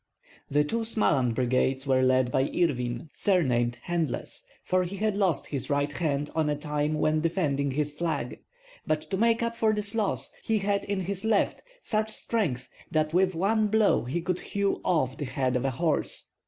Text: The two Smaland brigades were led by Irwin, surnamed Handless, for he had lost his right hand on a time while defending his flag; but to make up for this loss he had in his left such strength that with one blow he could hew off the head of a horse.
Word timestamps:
The 0.49 0.63
two 0.63 0.83
Smaland 0.83 1.35
brigades 1.35 1.85
were 1.85 2.01
led 2.01 2.31
by 2.31 2.45
Irwin, 2.49 3.11
surnamed 3.13 3.77
Handless, 3.83 4.43
for 4.63 4.83
he 4.83 4.95
had 4.95 5.15
lost 5.15 5.45
his 5.49 5.69
right 5.69 5.91
hand 5.93 6.31
on 6.33 6.49
a 6.49 6.55
time 6.55 6.95
while 6.95 7.19
defending 7.19 7.69
his 7.69 7.93
flag; 7.93 8.39
but 8.87 9.01
to 9.11 9.17
make 9.17 9.43
up 9.43 9.55
for 9.55 9.73
this 9.75 9.93
loss 9.93 10.33
he 10.41 10.57
had 10.57 10.83
in 10.85 11.01
his 11.01 11.23
left 11.23 11.61
such 11.81 12.09
strength 12.09 12.67
that 12.89 13.13
with 13.13 13.35
one 13.35 13.67
blow 13.67 14.05
he 14.05 14.21
could 14.21 14.39
hew 14.39 14.81
off 14.83 15.19
the 15.19 15.25
head 15.25 15.55
of 15.55 15.65
a 15.65 15.69
horse. 15.69 16.29